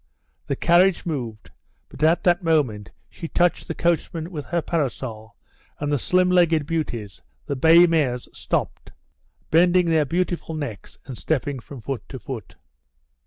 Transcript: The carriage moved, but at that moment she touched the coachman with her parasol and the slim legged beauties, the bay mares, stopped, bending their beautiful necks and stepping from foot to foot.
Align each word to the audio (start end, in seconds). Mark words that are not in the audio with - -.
The 0.47 0.55
carriage 0.55 1.05
moved, 1.05 1.51
but 1.87 2.01
at 2.01 2.23
that 2.23 2.43
moment 2.43 2.89
she 3.07 3.27
touched 3.27 3.67
the 3.67 3.75
coachman 3.75 4.31
with 4.31 4.45
her 4.45 4.59
parasol 4.59 5.35
and 5.79 5.91
the 5.91 5.99
slim 5.99 6.31
legged 6.31 6.65
beauties, 6.65 7.21
the 7.45 7.55
bay 7.55 7.85
mares, 7.85 8.27
stopped, 8.33 8.93
bending 9.51 9.91
their 9.91 10.05
beautiful 10.05 10.55
necks 10.55 10.97
and 11.05 11.15
stepping 11.15 11.59
from 11.59 11.81
foot 11.81 12.01
to 12.09 12.17
foot. 12.17 12.55